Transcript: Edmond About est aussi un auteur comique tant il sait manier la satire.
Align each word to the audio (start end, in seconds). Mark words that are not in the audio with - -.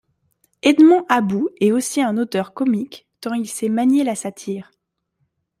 Edmond 0.63 1.05
About 1.09 1.49
est 1.59 1.71
aussi 1.71 2.01
un 2.01 2.17
auteur 2.17 2.55
comique 2.55 3.07
tant 3.19 3.35
il 3.35 3.47
sait 3.47 3.69
manier 3.69 4.03
la 4.03 4.15
satire. 4.15 4.71